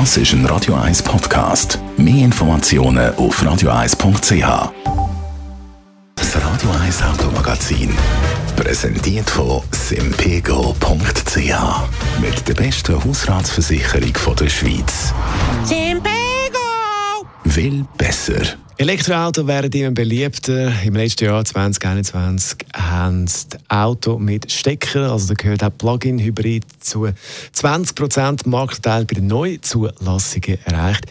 Das 0.00 0.16
ist 0.16 0.32
ein 0.32 0.44
Radio 0.46 0.74
1 0.74 1.04
Podcast. 1.04 1.78
Mehr 1.96 2.24
Informationen 2.24 3.14
auf 3.14 3.40
radio1.ch. 3.40 4.72
Das 6.16 6.36
Radio 6.36 6.70
1 6.82 7.00
Automagazin. 7.00 7.94
Präsentiert 8.56 9.30
von 9.30 9.62
simpego.ch. 9.70 11.38
Mit 12.20 12.48
der 12.48 12.54
besten 12.54 13.04
Hausratsversicherung 13.04 14.12
der 14.36 14.48
Schweiz. 14.48 15.14
Simpego! 15.62 16.08
Will 17.44 17.86
besser. 17.96 18.42
Elektroautos 18.76 19.46
werden 19.46 19.70
immer 19.72 19.92
beliebter. 19.92 20.72
Im 20.82 20.96
letzten 20.96 21.26
Jahr 21.26 21.44
2021 21.44 22.58
haben 22.74 23.26
die 23.26 23.56
Autos 23.68 24.18
mit 24.18 24.50
Stecker, 24.50 25.12
also 25.12 25.28
da 25.28 25.34
gehört 25.34 25.62
auch 25.62 25.70
Plug-in-Hybrid 25.78 26.64
zu 26.80 27.06
20% 27.54 28.48
Marktanteil 28.48 29.04
bei 29.04 29.14
den 29.14 29.28
Neuzulassungen 29.28 30.58
erreicht. 30.64 31.06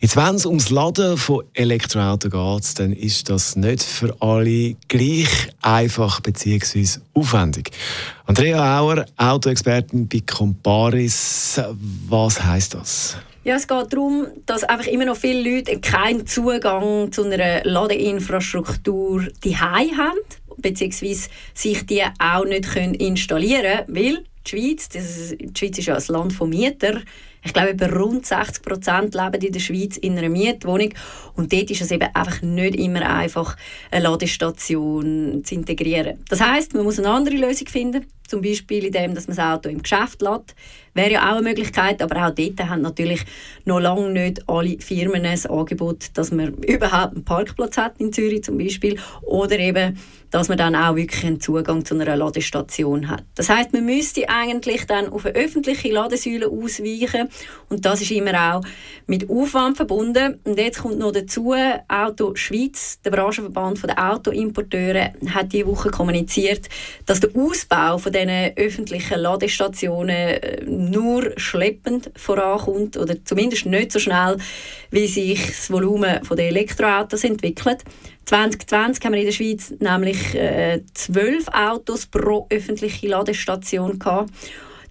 Jetzt, 0.00 0.16
wenn 0.16 0.34
es 0.34 0.44
ums 0.44 0.70
Laden 0.70 1.16
von 1.16 1.44
Elektroautos 1.54 2.32
geht, 2.32 2.78
dann 2.80 2.92
ist 2.92 3.30
das 3.30 3.54
nicht 3.54 3.84
für 3.84 4.20
alle 4.20 4.74
gleich 4.88 5.28
einfach 5.62 6.18
bzw. 6.20 6.98
aufwendig. 7.14 7.70
Andrea 8.26 8.80
Auer, 8.80 9.06
Autoexpertin 9.16 10.08
bei 10.08 10.20
Comparis, 10.26 11.60
was 12.08 12.42
heißt 12.42 12.74
das? 12.74 13.16
Ja, 13.44 13.56
es 13.56 13.68
geht 13.68 13.92
darum, 13.92 14.26
dass 14.46 14.64
einfach 14.64 14.86
immer 14.86 15.04
noch 15.04 15.18
viele 15.18 15.56
Leute 15.56 15.78
keinen 15.78 16.26
Zugang 16.26 17.12
zu 17.12 17.24
einer 17.24 17.62
Ladeinfrastruktur 17.64 19.26
haben, 19.44 20.18
beziehungsweise 20.56 21.28
sich 21.52 21.84
die 21.84 22.02
auch 22.18 22.46
nicht 22.46 22.74
installieren 22.74 23.84
können, 23.84 23.96
weil 23.96 24.24
die 24.46 24.50
Schweiz, 24.50 24.88
das, 24.88 25.34
die 25.38 25.52
Schweiz 25.56 25.78
ist 25.78 25.86
ja 25.86 25.96
ein 25.96 26.02
Land 26.08 26.32
von 26.32 26.50
Mietern, 26.50 27.04
ich 27.44 27.52
glaube, 27.52 27.70
über 27.70 27.92
rund 27.92 28.24
60 28.24 28.62
Prozent 28.62 29.14
leben 29.14 29.44
in 29.44 29.52
der 29.52 29.60
Schweiz 29.60 29.98
in 29.98 30.16
einer 30.16 30.30
Mietwohnung. 30.30 30.94
Und 31.34 31.52
dort 31.52 31.70
ist 31.70 31.82
es 31.82 31.90
eben 31.90 32.08
einfach 32.14 32.40
nicht 32.40 32.74
immer 32.76 33.02
einfach, 33.02 33.56
eine 33.90 34.04
Ladestation 34.04 35.42
zu 35.44 35.54
integrieren. 35.54 36.24
Das 36.30 36.40
heißt, 36.40 36.74
man 36.74 36.84
muss 36.84 36.98
eine 36.98 37.10
andere 37.10 37.36
Lösung 37.36 37.68
finden. 37.68 38.06
Zum 38.26 38.40
Beispiel 38.40 38.86
indem 38.86 39.14
dass 39.14 39.28
man 39.28 39.36
das 39.36 39.44
Auto 39.44 39.68
im 39.68 39.82
Geschäft 39.82 40.22
lädt. 40.22 40.54
Wäre 40.94 41.12
ja 41.12 41.30
auch 41.30 41.36
eine 41.36 41.42
Möglichkeit, 41.42 42.00
aber 42.00 42.26
auch 42.26 42.34
dort 42.34 42.58
haben 42.58 42.80
natürlich 42.80 43.22
noch 43.66 43.80
lange 43.80 44.10
nicht 44.10 44.48
alle 44.48 44.78
Firmen 44.78 45.26
ein 45.26 45.46
Angebot, 45.46 46.06
dass 46.14 46.30
man 46.30 46.54
überhaupt 46.54 47.14
einen 47.14 47.24
Parkplatz 47.24 47.76
hat 47.76 48.00
in 48.00 48.14
Zürich 48.14 48.42
zum 48.42 48.56
Beispiel 48.56 48.98
oder 49.20 49.58
eben, 49.58 49.98
dass 50.30 50.48
man 50.48 50.56
dann 50.56 50.74
auch 50.74 50.96
wirklich 50.96 51.26
einen 51.26 51.38
Zugang 51.38 51.84
zu 51.84 51.94
einer 51.94 52.16
Ladestation 52.16 53.08
hat. 53.08 53.24
Das 53.34 53.50
heißt, 53.50 53.74
man 53.74 53.84
müsste 53.84 54.26
eigentlich 54.34 54.86
dann 54.86 55.08
auf 55.08 55.24
eine 55.24 55.34
öffentliche 55.36 55.92
Ladesäule 55.92 56.48
ausweichen 56.48 57.28
und 57.68 57.84
das 57.84 58.00
ist 58.00 58.10
immer 58.10 58.56
auch 58.56 58.62
mit 59.06 59.30
Aufwand 59.30 59.76
verbunden. 59.76 60.40
Und 60.44 60.58
jetzt 60.58 60.80
kommt 60.80 60.98
noch 60.98 61.12
dazu, 61.12 61.54
Auto 61.88 62.34
Schweiz, 62.34 63.00
der 63.04 63.10
Branchenverband 63.10 63.82
der 63.84 64.12
Autoimporteure, 64.12 65.12
hat 65.32 65.52
diese 65.52 65.66
Woche 65.66 65.90
kommuniziert, 65.90 66.68
dass 67.06 67.20
der 67.20 67.30
Ausbau 67.36 67.98
von 67.98 68.12
diesen 68.12 68.56
öffentlichen 68.56 69.20
Ladestationen 69.20 70.08
äh, 70.08 70.64
nur 70.64 71.32
schleppend 71.36 72.10
vorankommt 72.16 72.96
oder 72.96 73.24
zumindest 73.24 73.66
nicht 73.66 73.92
so 73.92 73.98
schnell, 73.98 74.36
wie 74.90 75.06
sich 75.06 75.46
das 75.46 75.70
Volumen 75.70 76.20
der 76.28 76.48
Elektroautos 76.48 77.24
entwickelt. 77.24 77.84
2020 78.26 79.04
haben 79.04 79.12
wir 79.12 79.20
in 79.20 79.26
der 79.26 79.32
Schweiz 79.32 79.74
nämlich 79.80 80.34
äh, 80.34 80.80
zwölf 80.94 81.46
Autos 81.48 82.06
pro 82.06 82.46
öffentliche 82.48 83.08
Ladestation 83.08 83.98
gehabt. 83.98 84.23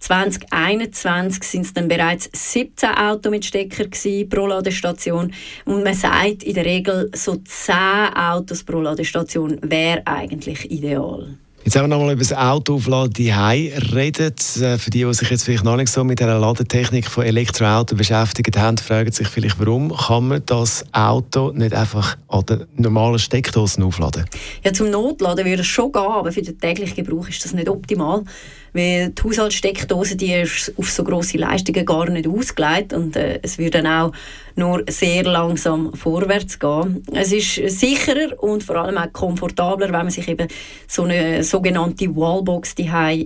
2021 0.00 1.42
sind 1.44 1.66
es 1.66 1.74
dann 1.74 1.86
bereits 1.86 2.30
17 2.32 2.88
Autos 2.88 3.30
mit 3.30 3.44
Stecker 3.44 3.84
pro 4.30 4.46
Ladestation 4.46 5.32
und 5.66 5.84
man 5.84 5.94
sagt 5.94 6.42
in 6.42 6.54
der 6.54 6.64
Regel 6.64 7.10
so 7.14 7.36
10 7.36 7.74
Autos 8.16 8.64
pro 8.64 8.80
Ladestation 8.80 9.58
wäre 9.62 10.02
eigentlich 10.06 10.70
ideal. 10.70 11.36
Jetzt 11.62 11.76
haben 11.76 11.84
wir 11.84 11.88
nochmal 11.88 12.14
über 12.14 12.20
das 12.20 12.32
Autoaufladen 12.32 13.12
die 13.12 13.30
reden. 13.30 14.34
Äh, 14.60 14.78
für 14.78 14.90
die, 14.90 15.04
die 15.04 15.14
sich 15.14 15.28
jetzt 15.28 15.44
vielleicht 15.44 15.62
noch 15.62 15.76
nicht 15.76 15.92
so 15.92 16.02
mit 16.02 16.18
der 16.18 16.38
Ladetechnik 16.38 17.06
von 17.06 17.24
Elektroautos 17.24 17.98
beschäftigt 17.98 18.56
haben, 18.56 18.78
fragen 18.78 19.12
sich 19.12 19.28
vielleicht, 19.28 19.60
warum 19.60 19.94
kann 19.94 20.28
man 20.28 20.42
das 20.46 20.86
Auto 20.92 21.52
nicht 21.52 21.74
einfach 21.74 22.16
an 22.28 22.46
den 22.46 22.66
normalen 22.76 23.18
Steckdosen 23.18 23.84
aufladen? 23.84 24.24
Ja, 24.64 24.72
zum 24.72 24.88
Notladen 24.90 25.44
würde 25.44 25.60
es 25.60 25.66
schon 25.66 25.92
gehen, 25.92 26.00
aber 26.00 26.32
für 26.32 26.40
den 26.40 26.58
täglichen 26.58 26.96
Gebrauch 26.96 27.28
ist 27.28 27.44
das 27.44 27.52
nicht 27.52 27.68
optimal 27.68 28.24
weil 28.72 29.10
die 29.10 29.22
Haushaltssteckdose 29.22 30.16
die 30.16 30.32
ist 30.34 30.72
auf 30.76 30.90
so 30.90 31.04
grosse 31.04 31.38
Leistungen 31.38 31.84
gar 31.84 32.08
nicht 32.08 32.28
ausgelegt 32.28 32.92
und 32.92 33.16
äh, 33.16 33.40
es 33.42 33.58
würde 33.58 33.82
dann 33.82 33.86
auch 33.86 34.12
nur 34.56 34.84
sehr 34.88 35.24
langsam 35.24 35.92
vorwärts 35.94 36.58
gehen. 36.58 37.02
Es 37.12 37.32
ist 37.32 37.78
sicherer 37.78 38.42
und 38.42 38.62
vor 38.62 38.76
allem 38.76 38.98
auch 38.98 39.12
komfortabler, 39.12 39.86
wenn 39.86 39.92
man 39.92 40.10
sich 40.10 40.28
eben 40.28 40.48
so 40.86 41.04
eine 41.04 41.42
sogenannte 41.42 42.14
Wallbox 42.14 42.74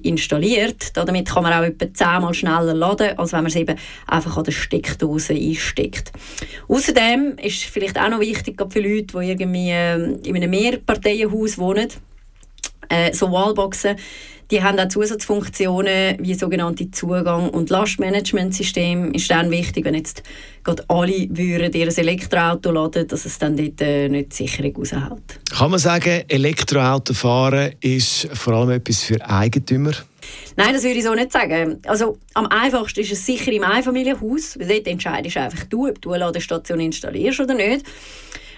installiert. 0.02 0.96
Damit 0.96 1.28
kann 1.28 1.42
man 1.42 1.52
auch 1.52 1.64
etwa 1.64 1.92
zehnmal 1.92 2.34
schneller 2.34 2.74
laden, 2.74 3.18
als 3.18 3.32
wenn 3.32 3.40
man 3.40 3.50
es 3.50 3.56
eben 3.56 3.76
einfach 4.06 4.36
an 4.36 4.44
der 4.44 4.52
Steckdose 4.52 5.34
einsteckt. 5.34 6.12
Außerdem 6.68 7.36
ist 7.42 7.64
vielleicht 7.64 7.98
auch 7.98 8.08
noch 8.08 8.20
wichtig, 8.20 8.60
für 8.70 8.80
Leute, 8.80 9.18
die 9.18 9.30
irgendwie 9.30 9.70
ähm, 9.70 10.20
in 10.24 10.36
einem 10.36 10.50
Mehrparteienhaus 10.50 11.58
wohnen, 11.58 11.88
äh, 12.88 13.12
so 13.12 13.30
Wallboxen, 13.30 13.96
die 14.54 14.62
haben 14.62 14.78
auch 14.78 14.88
Zusatzfunktionen 14.88 16.16
wie 16.20 16.34
sogenannte 16.34 16.88
Zugang- 16.92 17.50
und 17.50 17.70
Lastmanagementsystem. 17.70 19.10
Ist 19.10 19.28
dann 19.28 19.50
wichtig, 19.50 19.84
wenn 19.84 19.94
jetzt 19.94 20.22
gerade 20.62 20.84
alle 20.86 21.26
würden 21.30 21.72
ihr 21.72 21.98
Elektroauto 21.98 22.70
laden, 22.70 23.08
dass 23.08 23.24
es 23.24 23.36
dann 23.38 23.56
dort 23.56 23.80
äh, 23.80 24.08
nicht 24.08 24.32
Sicherung 24.32 24.76
raushält. 24.76 25.40
Kann 25.50 25.70
man 25.72 25.80
sagen, 25.80 26.22
Elektroauto 26.28 27.14
fahren 27.14 27.72
ist 27.80 28.28
vor 28.32 28.52
allem 28.52 28.70
etwas 28.70 29.02
für 29.02 29.20
Eigentümer? 29.28 29.92
Nein, 30.56 30.72
das 30.72 30.84
würde 30.84 30.98
ich 30.98 31.04
so 31.04 31.14
nicht 31.14 31.32
sagen. 31.32 31.80
Also, 31.86 32.18
am 32.34 32.46
einfachsten 32.46 33.00
ist 33.00 33.10
es 33.10 33.26
sicher 33.26 33.50
im 33.50 33.64
Einfamilienhaus, 33.64 34.56
weil 34.56 34.68
dort 34.68 34.86
entscheidest 34.86 35.36
einfach 35.36 35.64
du, 35.64 35.88
ob 35.88 36.00
du 36.00 36.12
eine 36.12 36.26
Ladestation 36.26 36.78
installierst 36.78 37.40
oder 37.40 37.54
nicht. 37.54 37.84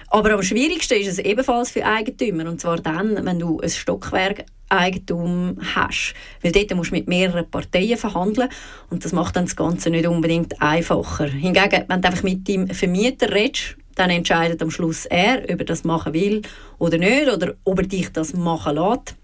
Aber 0.09 0.33
am 0.35 0.43
schwierigsten 0.43 1.01
ist 1.01 1.09
es 1.09 1.19
ebenfalls 1.19 1.71
für 1.71 1.87
Eigentümer. 1.87 2.49
Und 2.49 2.61
zwar 2.61 2.77
dann, 2.77 3.25
wenn 3.25 3.39
du 3.39 3.61
ein 3.61 3.71
Stockwerk 3.71 4.45
Eigentum 4.69 5.59
hast. 5.75 6.15
Weil 6.43 6.53
dort 6.53 6.75
musst 6.75 6.91
du 6.91 6.95
mit 6.95 7.09
mehreren 7.09 7.51
Parteien 7.51 7.97
verhandeln 7.97 8.49
und 8.91 9.05
das 9.05 9.13
macht 9.13 9.37
dann 9.37 9.45
das 9.45 9.57
Ganze 9.57 9.91
nicht 9.91 10.07
unbedingt 10.07 10.61
einfacher. 10.61 11.27
Hingegen, 11.27 11.85
wenn 11.89 12.03
du 12.03 12.09
einfach 12.09 12.23
mit 12.23 12.49
deinem 12.49 12.69
Vermieter 12.69 13.33
redest, 13.33 13.77
dann 13.95 14.11
entscheidet 14.11 14.63
am 14.63 14.71
Schluss 14.71 15.07
er, 15.07 15.43
ob 15.43 15.61
er 15.61 15.65
das 15.65 15.85
machen 15.85 16.13
will 16.13 16.43
oder 16.79 16.99
nicht 16.99 17.29
oder 17.33 17.55
ob 17.65 17.79
er 17.79 17.87
dich 17.87 18.13
das 18.13 18.35
machen 18.35 18.77
lässt. 18.77 19.17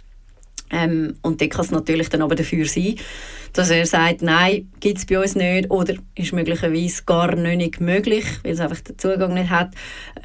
Ähm, 0.73 1.17
und 1.23 1.41
dann 1.41 1.51
kann 1.51 1.65
es 1.65 1.71
natürlich 1.71 2.09
dann 2.09 2.23
aber 2.23 2.35
dafür 2.35 2.65
sein, 2.67 2.97
dass 3.53 3.69
er 3.69 3.85
sagt, 3.85 4.23
nein, 4.23 4.69
gibt 4.81 4.99
es 4.99 5.07
bei 5.07 5.21
uns 5.21 5.35
nicht 5.35 5.71
oder 5.71 5.95
ist 6.15 6.33
möglicherweise 6.33 7.03
gar 7.05 7.37
nicht 7.37 7.81
möglich, 7.81 8.25
weil 8.43 8.53
es 8.53 8.61
einfach 8.61 8.81
den 8.81 8.99
Zugang 8.99 9.35
nicht 9.35 9.51
hat. 9.51 9.75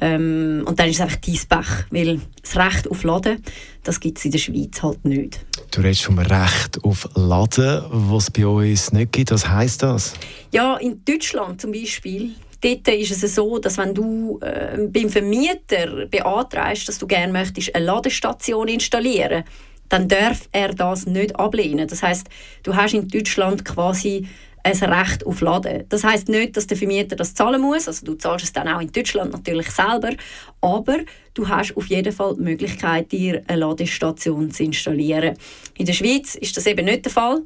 Ähm, 0.00 0.64
und 0.66 0.80
dann 0.80 0.88
ist 0.88 0.96
es 0.96 1.02
einfach 1.02 1.18
dein 1.18 1.34
Pech, 1.34 1.86
weil 1.90 2.20
das 2.42 2.56
Recht 2.56 2.90
auf 2.90 3.04
Laden, 3.04 3.42
das 3.84 4.00
gibt 4.00 4.18
es 4.18 4.24
in 4.24 4.30
der 4.30 4.38
Schweiz 4.38 4.82
halt 4.82 5.04
nicht. 5.04 5.40
Du 5.70 5.82
redest 5.82 6.04
vom 6.04 6.18
Recht 6.18 6.82
auf 6.82 7.06
Laden, 7.14 7.82
was 7.90 8.24
es 8.24 8.30
bei 8.30 8.46
uns 8.46 8.92
nicht 8.92 9.12
gibt. 9.12 9.30
Was 9.30 9.46
heisst 9.48 9.82
das? 9.82 10.14
Ja, 10.50 10.78
in 10.78 11.04
Deutschland 11.04 11.60
zum 11.60 11.72
Beispiel 11.72 12.30
Dort 12.60 12.88
ist 12.88 13.22
es 13.22 13.34
so, 13.36 13.58
dass 13.60 13.78
wenn 13.78 13.94
du 13.94 14.40
äh, 14.42 14.88
beim 14.88 15.08
Vermieter 15.08 16.06
beantragst, 16.06 16.88
dass 16.88 16.98
du 16.98 17.06
gerne 17.06 17.32
möchtest 17.32 17.72
eine 17.72 17.84
Ladestation 17.84 18.66
installieren 18.66 19.44
dann 19.88 20.08
darf 20.08 20.48
er 20.52 20.74
das 20.74 21.06
nicht 21.06 21.36
ablehnen. 21.36 21.88
Das 21.88 22.02
heißt, 22.02 22.28
du 22.62 22.74
hast 22.74 22.94
in 22.94 23.08
Deutschland 23.08 23.64
quasi 23.64 24.26
ein 24.62 24.92
Recht 24.92 25.24
auf 25.24 25.40
Laden. 25.40 25.84
Das 25.88 26.04
heißt 26.04 26.28
nicht, 26.28 26.56
dass 26.56 26.66
der 26.66 26.76
Vermieter 26.76 27.16
das 27.16 27.34
zahlen 27.34 27.60
muss. 27.60 27.88
Also 27.88 28.04
du 28.04 28.14
zahlst 28.14 28.44
es 28.44 28.52
dann 28.52 28.68
auch 28.68 28.80
in 28.80 28.92
Deutschland 28.92 29.32
natürlich 29.32 29.70
selber, 29.70 30.10
aber 30.60 30.98
du 31.34 31.48
hast 31.48 31.76
auf 31.76 31.86
jeden 31.86 32.12
Fall 32.12 32.34
die 32.36 32.42
Möglichkeit, 32.42 33.10
dir 33.12 33.42
eine 33.46 33.60
Ladestation 33.60 34.50
zu 34.50 34.64
installieren. 34.64 35.36
In 35.76 35.86
der 35.86 35.92
Schweiz 35.92 36.34
ist 36.34 36.56
das 36.56 36.66
eben 36.66 36.84
nicht 36.84 37.04
der 37.04 37.12
Fall. 37.12 37.42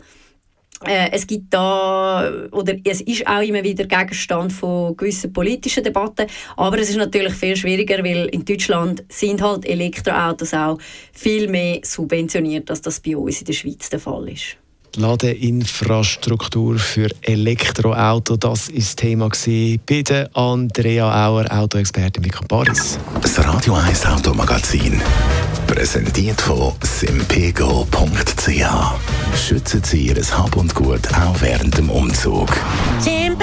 Äh, 0.85 1.11
es 1.13 1.27
gibt 1.27 1.53
da, 1.55 2.31
oder 2.51 2.75
es 2.85 3.01
ist 3.03 3.27
auch 3.27 3.41
immer 3.41 3.63
wieder 3.63 3.85
Gegenstand 3.85 4.53
von 4.53 4.97
gewissen 4.97 5.33
politischen 5.33 5.85
Debatten, 5.85 6.27
aber 6.57 6.79
es 6.79 6.91
ist 6.91 6.97
natürlich 6.97 7.35
viel 7.35 7.57
schwieriger, 7.57 8.03
weil 8.03 8.27
in 8.27 8.45
Deutschland 8.45 9.05
sind 9.09 9.43
halt 9.43 9.65
Elektroautos 9.65 10.55
auch 10.55 10.79
viel 11.13 11.49
mehr 11.49 11.81
subventioniert, 11.83 12.71
als 12.71 12.81
das 12.81 13.01
bei 13.01 13.17
uns 13.17 13.41
in 13.41 13.47
der 13.47 13.53
Schweiz 13.53 13.91
der 13.91 14.01
Fall 14.01 14.29
ist. 14.29 14.57
Die 14.95 15.01
Ladeinfrastruktur 15.01 16.79
für 16.79 17.09
Elektroauto, 17.23 18.37
das 18.37 18.69
war 18.69 18.75
das 18.77 18.97
Thema 18.97 19.31
bei 19.87 20.03
der 20.03 20.29
Andrea 20.37 21.29
Auer, 21.29 21.47
Autoexpertin 21.51 22.23
bei 22.23 22.29
Camparis. 22.29 22.99
Das 23.21 23.39
Radio 23.43 23.75
1 23.75 24.05
Automagazin, 24.07 25.01
präsentiert 25.67 26.41
von 26.41 26.73
simpego.ch. 26.83 28.65
Schützen 29.35 29.83
Sie 29.83 30.09
Ihr 30.09 30.23
Hab 30.37 30.57
und 30.57 30.75
Gut 30.75 31.09
auch 31.15 31.41
während 31.41 31.79
dem 31.79 31.89
Umzug. 31.89 32.51
Simpego! 33.01 33.43